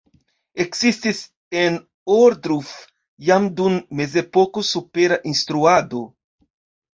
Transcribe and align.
Ekzistis 0.63 1.19
en 1.63 1.75
Ohrdruf 2.15 2.71
jam 3.27 3.45
dum 3.61 3.77
Mezepoko 4.01 4.65
supera 4.71 5.21
instruado. 5.35 6.03